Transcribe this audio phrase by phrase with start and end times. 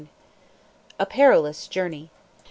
[0.99, 2.09] A PERILOUS JOURNEY.